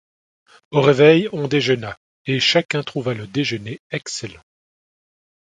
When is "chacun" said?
2.39-2.81